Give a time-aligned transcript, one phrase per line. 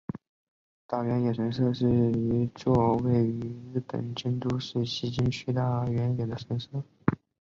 [0.87, 6.83] 大原野神社是一座位于日本京都市西京区大原野的神社。